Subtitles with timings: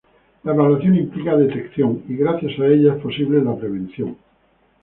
[0.45, 4.17] La evaluación implica detección y, gracias a ella, es posible la prevención.